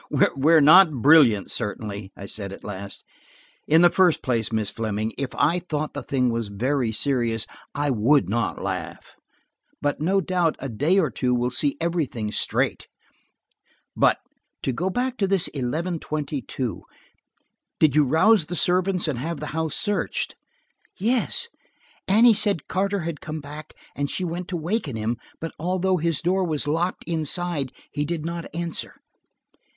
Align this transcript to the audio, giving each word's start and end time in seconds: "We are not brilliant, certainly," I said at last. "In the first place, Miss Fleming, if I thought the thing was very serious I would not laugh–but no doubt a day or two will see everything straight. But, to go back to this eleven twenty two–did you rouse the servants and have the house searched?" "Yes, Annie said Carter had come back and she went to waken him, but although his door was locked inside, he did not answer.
"We 0.35 0.51
are 0.51 0.61
not 0.61 0.91
brilliant, 1.03 1.51
certainly," 1.51 2.11
I 2.17 2.25
said 2.25 2.51
at 2.51 2.63
last. 2.63 3.03
"In 3.67 3.83
the 3.83 3.91
first 3.91 4.23
place, 4.23 4.51
Miss 4.51 4.71
Fleming, 4.71 5.13
if 5.15 5.29
I 5.35 5.59
thought 5.59 5.93
the 5.93 6.01
thing 6.01 6.31
was 6.31 6.47
very 6.47 6.91
serious 6.91 7.45
I 7.75 7.91
would 7.91 8.27
not 8.27 8.59
laugh–but 8.59 10.01
no 10.01 10.19
doubt 10.19 10.55
a 10.57 10.69
day 10.69 10.97
or 10.97 11.11
two 11.11 11.35
will 11.35 11.51
see 11.51 11.77
everything 11.79 12.31
straight. 12.31 12.87
But, 13.95 14.17
to 14.63 14.71
go 14.73 14.89
back 14.89 15.17
to 15.17 15.27
this 15.27 15.49
eleven 15.49 15.99
twenty 15.99 16.41
two–did 16.41 17.95
you 17.95 18.03
rouse 18.03 18.47
the 18.47 18.55
servants 18.55 19.07
and 19.07 19.19
have 19.19 19.39
the 19.39 19.53
house 19.53 19.75
searched?" 19.75 20.35
"Yes, 20.97 21.47
Annie 22.07 22.33
said 22.33 22.67
Carter 22.67 23.01
had 23.01 23.21
come 23.21 23.39
back 23.39 23.73
and 23.95 24.09
she 24.09 24.23
went 24.25 24.47
to 24.47 24.57
waken 24.57 24.95
him, 24.95 25.17
but 25.39 25.51
although 25.59 25.97
his 25.97 26.21
door 26.23 26.43
was 26.43 26.67
locked 26.67 27.03
inside, 27.05 27.71
he 27.91 28.03
did 28.03 28.25
not 28.25 28.47
answer. 28.51 28.95